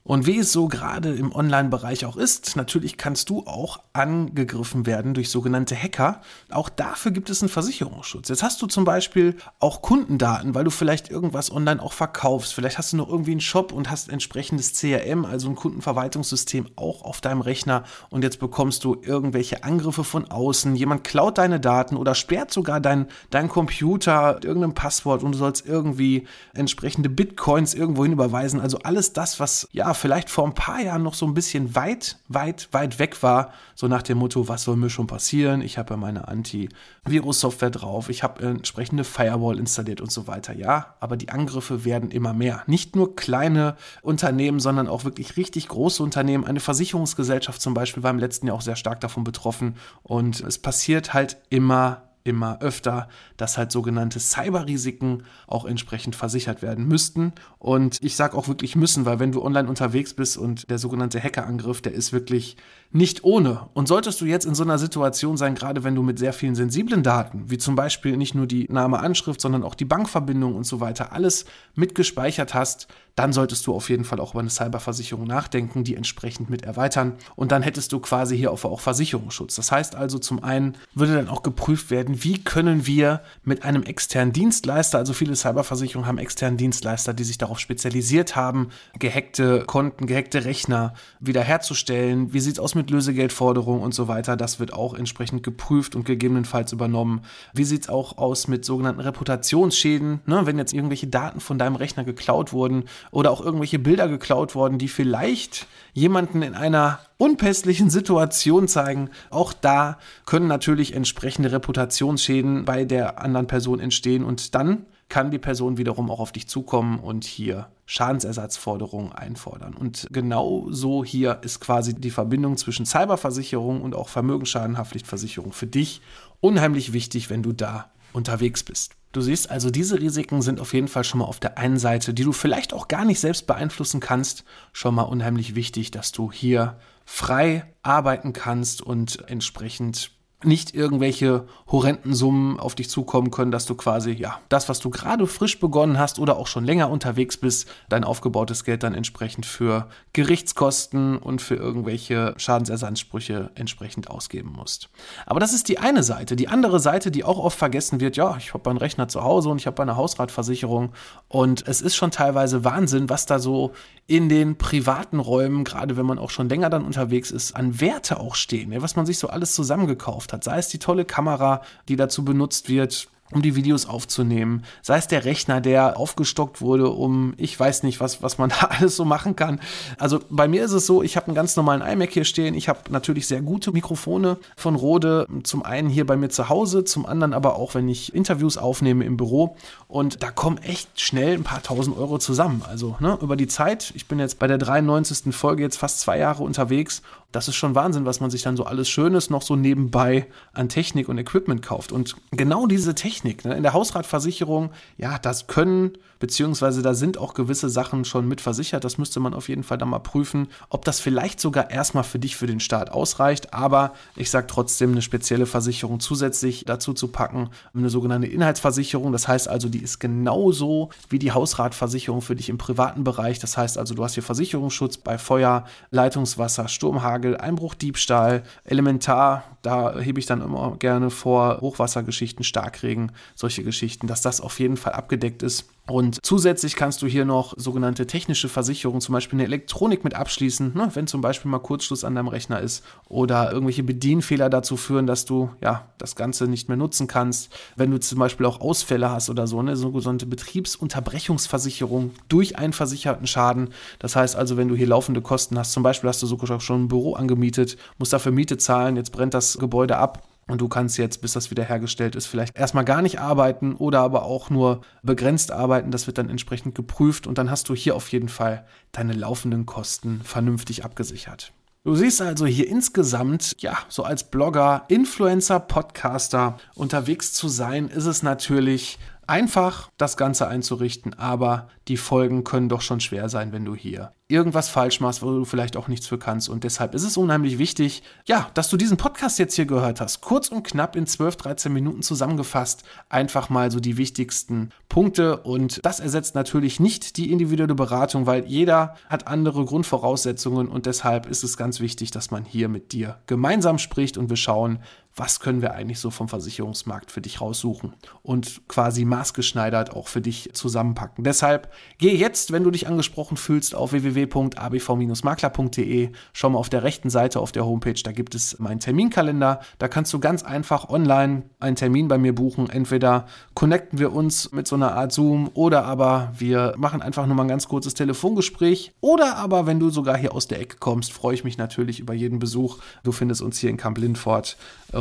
Und 0.09 0.25
wie 0.25 0.39
es 0.39 0.51
so 0.51 0.67
gerade 0.67 1.13
im 1.13 1.35
Online-Bereich 1.35 2.03
auch 2.07 2.17
ist, 2.17 2.55
natürlich 2.55 2.97
kannst 2.97 3.29
du 3.29 3.45
auch 3.45 3.79
angegriffen 3.93 4.87
werden 4.87 5.13
durch 5.13 5.29
sogenannte 5.29 5.75
Hacker. 5.75 6.21
Auch 6.49 6.67
dafür 6.67 7.11
gibt 7.11 7.29
es 7.29 7.43
einen 7.43 7.49
Versicherungsschutz. 7.49 8.27
Jetzt 8.29 8.41
hast 8.41 8.59
du 8.63 8.65
zum 8.65 8.85
Beispiel 8.85 9.35
auch 9.59 9.83
Kundendaten, 9.83 10.55
weil 10.55 10.63
du 10.63 10.71
vielleicht 10.71 11.11
irgendwas 11.11 11.51
online 11.51 11.79
auch 11.79 11.93
verkaufst. 11.93 12.55
Vielleicht 12.55 12.79
hast 12.79 12.91
du 12.91 12.97
noch 12.97 13.07
irgendwie 13.07 13.33
einen 13.33 13.39
Shop 13.39 13.71
und 13.71 13.91
hast 13.91 14.09
entsprechendes 14.09 14.73
CRM, 14.73 15.25
also 15.25 15.47
ein 15.47 15.53
Kundenverwaltungssystem 15.53 16.69
auch 16.75 17.03
auf 17.03 17.21
deinem 17.21 17.41
Rechner 17.41 17.83
und 18.09 18.23
jetzt 18.23 18.39
bekommst 18.39 18.85
du 18.85 18.97
irgendwelche 18.99 19.63
Angriffe 19.63 20.03
von 20.03 20.25
außen. 20.25 20.75
Jemand 20.75 21.03
klaut 21.03 21.37
deine 21.37 21.59
Daten 21.59 21.95
oder 21.95 22.15
sperrt 22.15 22.51
sogar 22.51 22.79
deinen 22.79 23.05
dein 23.29 23.47
Computer 23.47 24.33
mit 24.33 24.45
irgendeinem 24.45 24.73
Passwort 24.73 25.21
und 25.21 25.33
du 25.33 25.37
sollst 25.37 25.67
irgendwie 25.67 26.25
entsprechende 26.55 27.09
Bitcoins 27.09 27.75
irgendwo 27.75 28.05
hin 28.05 28.13
überweisen. 28.13 28.59
Also 28.59 28.79
alles 28.79 29.13
das, 29.13 29.39
was 29.39 29.67
ja 29.71 29.93
vielleicht 29.99 30.29
vor 30.29 30.45
ein 30.45 30.53
paar 30.53 30.81
Jahren 30.81 31.03
noch 31.03 31.13
so 31.13 31.25
ein 31.25 31.33
bisschen 31.33 31.75
weit, 31.75 32.17
weit, 32.27 32.69
weit 32.71 32.99
weg 32.99 33.21
war, 33.21 33.53
so 33.75 33.87
nach 33.87 34.01
dem 34.01 34.17
Motto, 34.17 34.47
was 34.47 34.63
soll 34.63 34.75
mir 34.75 34.89
schon 34.89 35.07
passieren? 35.07 35.61
Ich 35.61 35.77
habe 35.77 35.93
ja 35.93 35.97
meine 35.97 36.27
Anti-Virus-Software 36.27 37.69
drauf, 37.69 38.09
ich 38.09 38.23
habe 38.23 38.43
entsprechende 38.43 39.03
Firewall 39.03 39.59
installiert 39.59 40.01
und 40.01 40.11
so 40.11 40.27
weiter. 40.27 40.53
Ja, 40.53 40.95
aber 40.99 41.17
die 41.17 41.29
Angriffe 41.29 41.85
werden 41.85 42.11
immer 42.11 42.33
mehr. 42.33 42.63
Nicht 42.67 42.95
nur 42.95 43.15
kleine 43.15 43.75
Unternehmen, 44.01 44.59
sondern 44.59 44.87
auch 44.87 45.03
wirklich 45.03 45.37
richtig 45.37 45.67
große 45.67 46.01
Unternehmen. 46.01 46.45
Eine 46.45 46.59
Versicherungsgesellschaft 46.59 47.61
zum 47.61 47.73
Beispiel 47.73 48.03
war 48.03 48.11
im 48.11 48.19
letzten 48.19 48.47
Jahr 48.47 48.55
auch 48.55 48.61
sehr 48.61 48.75
stark 48.75 48.99
davon 49.01 49.23
betroffen 49.23 49.75
und 50.03 50.39
es 50.41 50.57
passiert 50.57 51.13
halt 51.13 51.37
immer 51.49 52.08
immer 52.29 52.61
öfter, 52.61 53.09
dass 53.37 53.57
halt 53.57 53.71
sogenannte 53.71 54.19
Cyberrisiken 54.19 55.23
auch 55.47 55.65
entsprechend 55.65 56.15
versichert 56.15 56.61
werden 56.61 56.87
müssten. 56.87 57.33
Und 57.57 57.97
ich 58.01 58.15
sage 58.15 58.37
auch 58.37 58.47
wirklich 58.47 58.75
müssen, 58.75 59.05
weil 59.05 59.19
wenn 59.19 59.31
du 59.31 59.43
online 59.43 59.67
unterwegs 59.67 60.13
bist 60.13 60.37
und 60.37 60.69
der 60.69 60.77
sogenannte 60.77 61.21
Hackerangriff, 61.21 61.81
der 61.81 61.93
ist 61.93 62.13
wirklich 62.13 62.55
nicht 62.91 63.23
ohne. 63.23 63.69
Und 63.73 63.87
solltest 63.87 64.19
du 64.19 64.25
jetzt 64.25 64.45
in 64.45 64.55
so 64.55 64.63
einer 64.63 64.79
Situation 64.79 65.37
sein, 65.37 65.53
gerade 65.53 65.83
wenn 65.83 65.93
du 65.93 66.01
mit 66.01 66.17
sehr 66.17 66.33
vielen 66.33 66.55
sensiblen 66.55 67.03
Daten, 67.03 67.49
wie 67.49 67.59
zum 67.59 67.75
Beispiel 67.75 68.17
nicht 68.17 68.33
nur 68.33 68.47
die 68.47 68.67
Name, 68.69 68.99
Anschrift, 68.99 69.41
sondern 69.41 69.63
auch 69.63 69.75
die 69.75 69.85
Bankverbindung 69.85 70.55
und 70.55 70.65
so 70.65 70.79
weiter, 70.79 71.13
alles 71.13 71.45
mitgespeichert 71.75 72.55
hast, 72.55 72.87
dann 73.19 73.33
solltest 73.33 73.67
du 73.67 73.75
auf 73.75 73.89
jeden 73.89 74.05
Fall 74.05 74.21
auch 74.21 74.31
über 74.31 74.39
eine 74.39 74.49
Cyberversicherung 74.49 75.27
nachdenken, 75.27 75.83
die 75.83 75.95
entsprechend 75.95 76.49
mit 76.49 76.63
erweitern. 76.63 77.17
Und 77.35 77.51
dann 77.51 77.61
hättest 77.61 77.91
du 77.91 77.99
quasi 77.99 78.37
hier 78.37 78.49
auch 78.49 78.79
Versicherungsschutz. 78.79 79.55
Das 79.55 79.73
heißt 79.73 79.95
also, 79.95 80.19
zum 80.19 80.41
einen 80.41 80.77
würde 80.95 81.15
dann 81.15 81.27
auch 81.27 81.43
geprüft 81.43 81.91
werden, 81.91 82.23
wie 82.23 82.41
können 82.41 82.87
wir 82.87 83.21
mit 83.43 83.63
einem 83.65 83.83
externen 83.83 84.31
Dienstleister, 84.31 84.97
also 84.97 85.11
viele 85.11 85.35
Cyberversicherungen 85.35 86.07
haben 86.07 86.17
externen 86.17 86.57
Dienstleister, 86.57 87.13
die 87.13 87.25
sich 87.25 87.37
darauf 87.37 87.59
spezialisiert 87.59 88.37
haben, 88.37 88.69
gehackte 88.97 89.65
Konten, 89.65 90.07
gehackte 90.07 90.45
Rechner 90.45 90.93
wiederherzustellen. 91.19 92.31
Wie 92.33 92.39
sieht 92.39 92.53
es 92.53 92.59
aus 92.59 92.73
mit 92.73 92.78
Lösegeldforderungen 92.87 93.81
und 93.81 93.93
so 93.93 94.07
weiter? 94.07 94.37
Das 94.37 94.59
wird 94.59 94.73
auch 94.73 94.93
entsprechend 94.93 95.43
geprüft 95.43 95.95
und 95.95 96.05
gegebenenfalls 96.05 96.71
übernommen. 96.71 97.21
Wie 97.53 97.63
sieht 97.63 97.83
es 97.83 97.89
auch 97.89 98.17
aus 98.17 98.47
mit 98.47 98.65
sogenannten 98.65 99.01
Reputationsschäden? 99.01 100.21
Ne? 100.25 100.45
Wenn 100.45 100.57
jetzt 100.57 100.73
irgendwelche 100.73 101.07
Daten 101.07 101.39
von 101.39 101.57
deinem 101.57 101.75
Rechner 101.75 102.03
geklaut 102.03 102.53
wurden 102.53 102.85
oder 103.11 103.31
auch 103.31 103.41
irgendwelche 103.41 103.79
Bilder 103.79 104.07
geklaut 104.07 104.55
worden, 104.55 104.77
die 104.77 104.87
vielleicht 104.87 105.67
jemanden 105.93 106.41
in 106.41 106.53
einer 106.53 106.99
unpässlichen 107.17 107.89
Situation 107.91 108.67
zeigen. 108.67 109.09
Auch 109.29 109.53
da 109.53 109.99
können 110.25 110.47
natürlich 110.47 110.93
entsprechende 110.93 111.51
Reputationsschäden 111.51 112.65
bei 112.65 112.85
der 112.85 113.21
anderen 113.21 113.47
Person 113.47 113.79
entstehen 113.79 114.23
und 114.23 114.55
dann 114.55 114.85
kann 115.09 115.31
die 115.31 115.39
Person 115.39 115.77
wiederum 115.77 116.09
auch 116.09 116.19
auf 116.19 116.31
dich 116.31 116.47
zukommen 116.47 116.99
und 116.99 117.25
hier 117.25 117.69
Schadensersatzforderungen 117.87 119.11
einfordern. 119.11 119.73
Und 119.73 120.07
genau 120.11 120.67
so 120.69 121.03
hier 121.03 121.39
ist 121.41 121.59
quasi 121.59 121.95
die 121.95 122.11
Verbindung 122.11 122.57
zwischen 122.57 122.85
Cyberversicherung 122.85 123.81
und 123.81 123.95
auch 123.95 124.09
Vermögensschadenhaftpflichtversicherung 124.09 125.51
für 125.51 125.67
dich 125.67 126.01
unheimlich 126.39 126.93
wichtig, 126.93 127.29
wenn 127.31 127.43
du 127.43 127.51
da 127.51 127.89
unterwegs 128.13 128.63
bist. 128.63 128.93
Du 129.11 129.21
siehst 129.21 129.49
also, 129.49 129.71
diese 129.71 129.99
Risiken 129.99 130.43
sind 130.43 130.59
auf 130.59 130.73
jeden 130.73 130.87
Fall 130.87 131.03
schon 131.03 131.19
mal 131.19 131.25
auf 131.25 131.39
der 131.39 131.57
einen 131.57 131.79
Seite, 131.79 132.13
die 132.13 132.23
du 132.23 132.31
vielleicht 132.31 132.73
auch 132.73 132.87
gar 132.87 133.05
nicht 133.05 133.19
selbst 133.19 133.47
beeinflussen 133.47 133.99
kannst, 133.99 134.43
schon 134.71 134.93
mal 134.93 135.03
unheimlich 135.03 135.55
wichtig, 135.55 135.89
dass 135.89 136.11
du 136.11 136.31
hier 136.31 136.77
frei 137.05 137.65
arbeiten 137.81 138.33
kannst 138.33 138.83
und 138.83 139.27
entsprechend 139.27 140.11
nicht 140.43 140.73
irgendwelche 140.73 141.45
horrenden 141.67 142.13
Summen 142.13 142.59
auf 142.61 142.73
dich 142.73 142.89
zukommen 142.89 143.29
können, 143.29 143.51
dass 143.51 143.65
du 143.65 143.75
quasi, 143.75 144.11
ja, 144.11 144.39
das, 144.47 144.69
was 144.69 144.79
du 144.79 144.89
gerade 144.89 145.27
frisch 145.27 145.59
begonnen 145.59 145.99
hast 145.99 146.17
oder 146.17 146.37
auch 146.37 146.47
schon 146.47 146.63
länger 146.63 146.89
unterwegs 146.89 147.35
bist, 147.35 147.67
dein 147.89 148.05
aufgebautes 148.05 148.63
Geld 148.63 148.83
dann 148.83 148.93
entsprechend 148.93 149.45
für 149.45 149.89
Gerichtskosten 150.13 151.17
und 151.17 151.41
für 151.41 151.55
irgendwelche 151.55 152.35
Schadensersatzansprüche 152.37 153.51
entsprechend 153.55 154.09
ausgeben 154.09 154.53
musst. 154.55 154.89
Aber 155.25 155.41
das 155.41 155.53
ist 155.53 155.67
die 155.67 155.79
eine 155.79 156.03
Seite. 156.03 156.37
Die 156.37 156.47
andere 156.47 156.79
Seite, 156.79 157.11
die 157.11 157.25
auch 157.25 157.37
oft 157.37 157.57
vergessen 157.57 157.99
wird, 157.99 158.15
ja, 158.15 158.37
ich 158.37 158.53
habe 158.53 158.69
meinen 158.69 158.77
Rechner 158.77 159.09
zu 159.09 159.21
Hause 159.23 159.49
und 159.49 159.57
ich 159.57 159.67
habe 159.67 159.81
eine 159.81 159.97
Hausratversicherung 159.97 160.93
und 161.27 161.67
es 161.67 161.81
ist 161.81 161.97
schon 161.97 162.11
teilweise 162.11 162.63
Wahnsinn, 162.63 163.09
was 163.09 163.25
da 163.25 163.39
so 163.39 163.73
in 164.07 164.29
den 164.29 164.57
privaten 164.57 165.19
Räumen, 165.19 165.63
gerade 165.63 165.97
wenn 165.97 166.05
man 166.05 166.17
auch 166.17 166.31
schon 166.31 166.49
länger 166.49 166.69
dann 166.69 166.85
unterwegs 166.85 167.29
ist, 167.29 167.55
an 167.55 167.79
Werte 167.79 168.19
auch 168.19 168.35
stehen, 168.35 168.73
was 168.81 168.95
man 168.95 169.05
sich 169.05 169.19
so 169.19 169.27
alles 169.27 169.53
zusammengekauft 169.53 170.28
gekauft 170.29 170.33
hat. 170.33 170.43
Sei 170.43 170.59
es 170.59 170.69
die 170.69 170.79
tolle 170.79 171.05
Kamera, 171.05 171.61
die 171.87 171.95
dazu 171.95 172.23
benutzt 172.23 172.69
wird, 172.69 173.07
um 173.31 173.43
die 173.43 173.55
Videos 173.55 173.85
aufzunehmen, 173.85 174.63
sei 174.81 174.97
es 174.97 175.07
der 175.07 175.23
Rechner, 175.23 175.61
der 175.61 175.99
aufgestockt 175.99 176.61
wurde, 176.61 176.89
um 176.89 177.35
ich 177.37 177.59
weiß 177.59 177.83
nicht, 177.83 177.99
was, 177.99 178.23
was 178.23 178.39
man 178.39 178.49
da 178.59 178.69
alles 178.71 178.95
so 178.95 179.05
machen 179.05 179.35
kann. 179.35 179.59
Also 179.99 180.19
bei 180.31 180.47
mir 180.47 180.65
ist 180.65 180.71
es 180.71 180.87
so, 180.87 181.03
ich 181.03 181.15
habe 181.15 181.27
einen 181.27 181.35
ganz 181.35 181.55
normalen 181.55 181.81
iMac 181.81 182.11
hier 182.11 182.25
stehen. 182.25 182.55
Ich 182.55 182.67
habe 182.67 182.79
natürlich 182.89 183.27
sehr 183.27 183.41
gute 183.41 183.71
Mikrofone 183.71 184.37
von 184.57 184.75
Rode, 184.75 185.27
zum 185.43 185.63
einen 185.63 185.89
hier 185.89 186.07
bei 186.07 186.17
mir 186.17 186.29
zu 186.29 186.49
Hause, 186.49 186.83
zum 186.83 187.05
anderen 187.05 187.33
aber 187.33 187.55
auch, 187.55 187.75
wenn 187.75 187.87
ich 187.87 188.15
Interviews 188.15 188.57
aufnehme 188.57 189.05
im 189.05 189.15
Büro. 189.15 189.55
Und 189.87 190.23
da 190.23 190.31
kommen 190.31 190.57
echt 190.57 190.99
schnell 190.99 191.35
ein 191.35 191.43
paar 191.43 191.61
tausend 191.61 191.97
Euro 191.97 192.17
zusammen. 192.17 192.63
Also 192.67 192.95
ne, 192.99 193.17
über 193.21 193.35
die 193.35 193.47
Zeit, 193.47 193.91
ich 193.95 194.07
bin 194.07 194.17
jetzt 194.17 194.39
bei 194.39 194.47
der 194.47 194.57
93. 194.57 195.35
Folge 195.35 195.61
jetzt 195.61 195.77
fast 195.77 195.99
zwei 195.99 196.17
Jahre 196.17 196.41
unterwegs 196.41 197.03
das 197.31 197.47
ist 197.47 197.55
schon 197.55 197.75
Wahnsinn, 197.75 198.05
was 198.05 198.21
man 198.21 198.31
sich 198.31 198.41
dann 198.41 198.57
so 198.57 198.63
alles 198.63 198.89
Schönes 198.89 199.29
noch 199.29 199.43
so 199.43 199.55
nebenbei 199.55 200.27
an 200.51 200.67
Technik 200.67 201.07
und 201.09 201.19
Equipment 201.19 201.61
kauft. 201.61 201.91
Und 201.91 202.15
genau 202.31 202.65
diese 202.65 202.95
Technik 202.95 203.45
ne, 203.45 203.55
in 203.55 203.61
der 203.61 203.73
Hausratversicherung, 203.73 204.71
ja, 204.97 205.19
das 205.19 205.45
können, 205.45 205.91
beziehungsweise 206.17 206.81
da 206.81 206.95
sind 206.95 207.19
auch 207.19 207.35
gewisse 207.35 207.69
Sachen 207.69 208.03
schon 208.03 208.27
mit 208.27 208.41
versichert. 208.41 208.83
Das 208.83 208.97
müsste 208.97 209.19
man 209.19 209.35
auf 209.35 209.47
jeden 209.47 209.61
Fall 209.61 209.77
dann 209.77 209.89
mal 209.89 209.99
prüfen, 209.99 210.47
ob 210.69 210.85
das 210.85 210.99
vielleicht 210.99 211.39
sogar 211.39 211.69
erstmal 211.69 212.03
für 212.03 212.17
dich 212.17 212.35
für 212.35 212.47
den 212.47 212.59
Start 212.59 212.91
ausreicht. 212.91 213.53
Aber 213.53 213.93
ich 214.15 214.31
sage 214.31 214.47
trotzdem, 214.47 214.91
eine 214.91 215.03
spezielle 215.03 215.45
Versicherung 215.45 215.99
zusätzlich 215.99 216.65
dazu 216.65 216.93
zu 216.93 217.09
packen, 217.09 217.51
eine 217.75 217.91
sogenannte 217.91 218.27
Inhaltsversicherung. 218.27 219.11
Das 219.11 219.27
heißt 219.27 219.47
also, 219.47 219.69
die 219.69 219.83
ist 219.83 219.99
genauso 219.99 220.89
wie 221.09 221.19
die 221.19 221.31
Hausratversicherung 221.31 222.23
für 222.23 222.35
dich 222.35 222.49
im 222.49 222.57
privaten 222.57 223.03
Bereich. 223.03 223.37
Das 223.37 223.55
heißt 223.55 223.77
also, 223.77 223.93
du 223.93 224.03
hast 224.03 224.15
hier 224.15 224.23
Versicherungsschutz 224.23 224.97
bei 224.97 225.19
Feuer, 225.19 225.65
Leitungswasser, 225.91 226.67
Sturmhagen. 226.67 227.18
Hagel, 227.19 227.35
Einbruch, 227.35 227.75
Diebstahl, 227.75 228.43
Elementar, 228.63 229.43
da 229.61 229.99
hebe 229.99 230.19
ich 230.19 230.25
dann 230.25 230.41
immer 230.41 230.77
gerne 230.79 231.09
vor, 231.09 231.59
Hochwassergeschichten, 231.59 232.45
Starkregen, 232.45 233.11
solche 233.35 233.63
Geschichten, 233.63 234.07
dass 234.07 234.21
das 234.21 234.39
auf 234.39 234.59
jeden 234.59 234.77
Fall 234.77 234.93
abgedeckt 234.93 235.43
ist. 235.43 235.65
Und 235.89 236.19
zusätzlich 236.23 236.75
kannst 236.75 237.01
du 237.01 237.07
hier 237.07 237.25
noch 237.25 237.53
sogenannte 237.57 238.05
technische 238.05 238.47
Versicherungen, 238.47 239.01
zum 239.01 239.13
Beispiel 239.13 239.37
eine 239.37 239.45
Elektronik 239.45 240.03
mit 240.03 240.13
abschließen, 240.13 240.73
ne? 240.75 240.89
wenn 240.93 241.07
zum 241.07 241.21
Beispiel 241.21 241.49
mal 241.49 241.59
Kurzschluss 241.59 242.03
an 242.03 242.13
deinem 242.13 242.27
Rechner 242.27 242.59
ist 242.59 242.83
oder 243.07 243.51
irgendwelche 243.51 243.81
Bedienfehler 243.81 244.51
dazu 244.51 244.77
führen, 244.77 245.07
dass 245.07 245.25
du 245.25 245.49
ja 245.61 245.87
das 245.97 246.15
Ganze 246.15 246.47
nicht 246.47 246.67
mehr 246.67 246.77
nutzen 246.77 247.07
kannst. 247.07 247.51
Wenn 247.75 247.89
du 247.89 247.99
zum 247.99 248.19
Beispiel 248.19 248.45
auch 248.45 248.61
Ausfälle 248.61 249.09
hast 249.09 249.31
oder 249.31 249.47
so, 249.47 249.59
eine 249.59 249.75
sogenannte 249.75 250.27
Betriebsunterbrechungsversicherung 250.27 252.11
durch 252.29 252.57
einen 252.57 252.73
versicherten 252.73 253.25
Schaden. 253.25 253.69
Das 253.97 254.15
heißt 254.15 254.35
also, 254.35 254.57
wenn 254.57 254.67
du 254.67 254.75
hier 254.75 254.87
laufende 254.87 255.21
Kosten 255.21 255.57
hast, 255.57 255.71
zum 255.71 255.81
Beispiel 255.81 256.07
hast 256.07 256.21
du 256.21 256.27
sogar 256.27 256.59
schon 256.59 256.83
ein 256.83 256.87
Büro 256.87 257.15
angemietet, 257.15 257.77
musst 257.97 258.13
dafür 258.13 258.31
Miete 258.31 258.57
zahlen, 258.57 258.95
jetzt 258.95 259.11
brennt 259.11 259.33
das 259.33 259.57
Gebäude 259.57 259.97
ab 259.97 260.28
und 260.49 260.61
du 260.61 260.67
kannst 260.67 260.97
jetzt, 260.97 261.21
bis 261.21 261.33
das 261.33 261.51
wiederhergestellt 261.51 262.15
ist, 262.15 262.25
vielleicht 262.25 262.57
erstmal 262.57 262.85
gar 262.85 263.01
nicht 263.01 263.19
arbeiten 263.19 263.75
oder 263.75 264.01
aber 264.01 264.23
auch 264.23 264.49
nur 264.49 264.81
begrenzt 265.03 265.51
arbeiten. 265.51 265.91
Das 265.91 266.07
wird 266.07 266.17
dann 266.17 266.29
entsprechend 266.29 266.75
geprüft 266.75 267.27
und 267.27 267.37
dann 267.37 267.49
hast 267.49 267.69
du 267.69 267.75
hier 267.75 267.95
auf 267.95 268.09
jeden 268.09 268.29
Fall 268.29 268.65
deine 268.91 269.13
laufenden 269.13 269.65
Kosten 269.65 270.21
vernünftig 270.23 270.83
abgesichert. 270.83 271.53
Du 271.85 271.95
siehst 271.95 272.21
also 272.21 272.45
hier 272.45 272.67
insgesamt, 272.67 273.55
ja, 273.59 273.77
so 273.87 274.03
als 274.03 274.25
Blogger, 274.25 274.83
Influencer, 274.89 275.61
Podcaster 275.61 276.57
unterwegs 276.75 277.31
zu 277.31 277.47
sein, 277.47 277.87
ist 277.87 278.05
es 278.05 278.21
natürlich 278.21 278.99
einfach, 279.29 279.89
das 279.97 280.17
Ganze 280.17 280.47
einzurichten, 280.47 281.13
aber 281.13 281.69
die 281.87 281.97
Folgen 281.97 282.43
können 282.43 282.69
doch 282.69 282.81
schon 282.81 282.99
schwer 282.99 283.29
sein, 283.29 283.51
wenn 283.51 283.65
du 283.65 283.75
hier 283.75 284.13
irgendwas 284.29 284.69
falsch 284.69 285.01
machst, 285.01 285.23
wo 285.23 285.31
du 285.31 285.43
vielleicht 285.43 285.75
auch 285.75 285.87
nichts 285.87 286.05
für 286.05 286.19
kannst. 286.19 286.49
Und 286.49 286.63
deshalb 286.63 286.93
ist 286.93 287.03
es 287.03 287.17
unheimlich 287.17 287.57
wichtig, 287.57 288.03
ja, 288.25 288.51
dass 288.53 288.69
du 288.69 288.77
diesen 288.77 288.95
Podcast 288.95 289.39
jetzt 289.39 289.55
hier 289.55 289.65
gehört 289.65 289.99
hast. 289.99 290.21
Kurz 290.21 290.49
und 290.49 290.61
knapp 290.61 290.95
in 290.95 291.07
12, 291.07 291.35
13 291.35 291.73
Minuten 291.73 292.03
zusammengefasst. 292.03 292.83
Einfach 293.09 293.49
mal 293.49 293.71
so 293.71 293.79
die 293.79 293.97
wichtigsten 293.97 294.69
Punkte. 294.87 295.37
Und 295.37 295.83
das 295.83 295.99
ersetzt 295.99 296.35
natürlich 296.35 296.79
nicht 296.79 297.17
die 297.17 297.31
individuelle 297.31 297.73
Beratung, 297.73 298.27
weil 298.27 298.45
jeder 298.45 298.95
hat 299.09 299.27
andere 299.27 299.65
Grundvoraussetzungen. 299.65 300.67
Und 300.67 300.85
deshalb 300.85 301.25
ist 301.25 301.43
es 301.43 301.57
ganz 301.57 301.79
wichtig, 301.79 302.11
dass 302.11 302.29
man 302.29 302.45
hier 302.45 302.69
mit 302.69 302.91
dir 302.91 303.17
gemeinsam 303.25 303.79
spricht 303.79 304.15
und 304.15 304.29
wir 304.29 304.37
schauen, 304.37 304.77
was 305.19 305.39
können 305.41 305.61
wir 305.61 305.73
eigentlich 305.73 305.99
so 305.99 306.09
vom 306.09 306.29
Versicherungsmarkt 306.29 307.11
für 307.11 307.19
dich 307.19 307.41
raussuchen 307.41 307.93
und 308.23 308.61
quasi 308.69 309.03
maßgeschneidert 309.03 309.93
auch 309.93 310.07
für 310.07 310.21
dich 310.21 310.51
zusammenpacken. 310.53 311.25
Deshalb 311.25 311.69
geh 311.97 312.15
jetzt, 312.15 312.53
wenn 312.53 312.63
du 312.63 312.71
dich 312.71 312.87
angesprochen 312.87 313.35
fühlst, 313.35 313.75
auf 313.75 313.91
www.abv-makler.de. 313.91 316.11
Schau 316.31 316.49
mal 316.49 316.57
auf 316.57 316.69
der 316.69 316.83
rechten 316.83 317.09
Seite 317.09 317.41
auf 317.41 317.51
der 317.51 317.65
Homepage, 317.65 318.01
da 318.01 318.13
gibt 318.13 318.33
es 318.33 318.59
meinen 318.59 318.79
Terminkalender. 318.79 319.59
Da 319.77 319.89
kannst 319.89 320.13
du 320.13 320.19
ganz 320.19 320.43
einfach 320.43 320.87
online 320.89 321.43
einen 321.59 321.75
Termin 321.75 322.07
bei 322.07 322.17
mir 322.17 322.33
buchen. 322.33 322.69
Entweder 322.69 323.25
connecten 323.55 323.99
wir 323.99 324.13
uns 324.13 324.53
mit 324.53 324.69
so 324.69 324.75
einer 324.75 324.95
Art 324.95 325.11
Zoom 325.11 325.51
oder 325.53 325.83
aber 325.83 326.31
wir 326.37 326.75
machen 326.77 327.01
einfach 327.01 327.25
nur 327.25 327.35
mal 327.35 327.43
ein 327.43 327.49
ganz 327.49 327.67
kurzes 327.67 327.93
Telefongespräch. 327.93 328.93
Oder 329.01 329.35
aber, 329.35 329.67
wenn 329.67 329.81
du 329.81 329.89
sogar 329.89 330.17
hier 330.17 330.33
aus 330.33 330.47
der 330.47 330.61
Ecke 330.61 330.77
kommst, 330.79 331.11
freue 331.11 331.33
ich 331.33 331.43
mich 331.43 331.57
natürlich 331.57 331.99
über 331.99 332.13
jeden 332.13 332.39
Besuch. 332.39 332.77
Du 333.03 333.11
findest 333.11 333.41
uns 333.41 333.59
hier 333.59 333.69
in 333.69 333.75
Kamp 333.75 333.97
Lindfort 333.97 334.55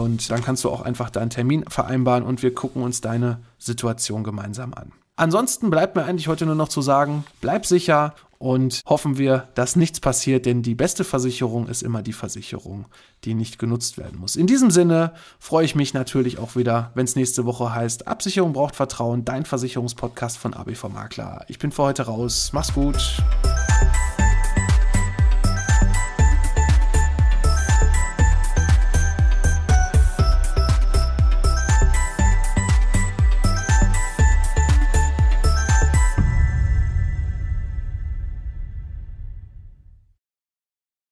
und 0.09 0.31
dann 0.31 0.43
kannst 0.43 0.65
du 0.65 0.71
auch 0.71 0.81
einfach 0.81 1.11
deinen 1.11 1.29
Termin 1.29 1.65
vereinbaren 1.69 2.25
und 2.25 2.43
wir 2.43 2.55
gucken 2.55 2.83
uns 2.83 3.03
deine 3.03 3.41
Situation 3.59 4.25
gemeinsam 4.25 4.73
an. 4.73 4.93
Ansonsten 5.17 5.69
bleibt 5.69 5.97
mir 5.97 6.05
eigentlich 6.05 6.29
heute 6.29 6.47
nur 6.47 6.55
noch 6.55 6.69
zu 6.69 6.81
sagen, 6.81 7.25
bleib 7.41 7.67
sicher 7.67 8.15
und 8.39 8.81
hoffen 8.87 9.19
wir, 9.19 9.49
dass 9.55 9.77
nichts 9.77 10.01
passiert, 10.01 10.47
denn 10.47 10.63
die 10.63 10.77
beste 10.77 11.05
Versicherung 11.05 11.67
ist 11.67 11.83
immer 11.83 12.03
die 12.03 12.13
Versicherung, 12.13 12.87
die 13.25 13.35
nicht 13.35 13.59
genutzt 13.59 13.99
werden 13.99 14.19
muss. 14.19 14.37
In 14.37 14.47
diesem 14.47 14.71
Sinne 14.71 15.13
freue 15.41 15.65
ich 15.65 15.75
mich 15.75 15.93
natürlich 15.93 16.39
auch 16.39 16.57
wieder, 16.57 16.93
wenn 16.95 17.05
es 17.05 17.17
nächste 17.17 17.45
Woche 17.45 17.75
heißt, 17.75 18.07
Absicherung 18.07 18.53
braucht 18.55 18.77
Vertrauen, 18.77 19.25
dein 19.25 19.45
Versicherungspodcast 19.45 20.39
von 20.39 20.55
ABV 20.55 20.89
Makler. 20.89 21.45
Ich 21.49 21.59
bin 21.59 21.73
für 21.73 21.83
heute 21.83 22.05
raus. 22.05 22.51
Mach's 22.55 22.73
gut. 22.73 22.97